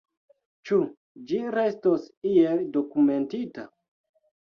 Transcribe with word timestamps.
Ĉu 0.69 0.79
ĝi 1.33 1.43
restos 1.59 2.09
iel 2.33 2.67
dokumentita? 2.79 3.71